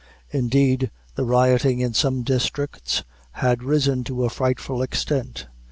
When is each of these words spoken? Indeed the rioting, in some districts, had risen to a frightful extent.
Indeed 0.31 0.89
the 1.13 1.23
rioting, 1.25 1.79
in 1.79 1.93
some 1.93 2.23
districts, 2.23 3.03
had 3.33 3.61
risen 3.61 4.03
to 4.05 4.25
a 4.25 4.31
frightful 4.31 4.81
extent. 4.81 5.45